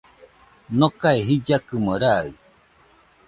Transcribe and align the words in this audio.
Nokae 0.77 1.19
jillakɨmo 1.27 1.93
raɨ 2.01 2.29